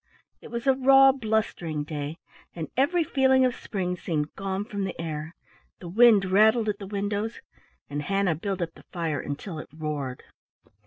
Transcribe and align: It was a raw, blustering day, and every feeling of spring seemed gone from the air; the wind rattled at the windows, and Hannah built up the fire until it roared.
It 0.41 0.47
was 0.49 0.65
a 0.65 0.73
raw, 0.73 1.11
blustering 1.11 1.83
day, 1.83 2.17
and 2.55 2.71
every 2.75 3.03
feeling 3.03 3.45
of 3.45 3.53
spring 3.55 3.95
seemed 3.95 4.33
gone 4.33 4.65
from 4.65 4.83
the 4.83 4.99
air; 4.99 5.35
the 5.77 5.87
wind 5.89 6.25
rattled 6.25 6.69
at 6.69 6.79
the 6.79 6.87
windows, 6.87 7.39
and 7.87 8.01
Hannah 8.01 8.33
built 8.33 8.63
up 8.63 8.73
the 8.73 8.81
fire 8.91 9.19
until 9.19 9.59
it 9.59 9.69
roared. 9.71 10.23